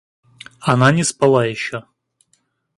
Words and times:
Она 0.61 0.91
не 0.91 1.03
спала 1.03 1.45
еще. 1.45 1.85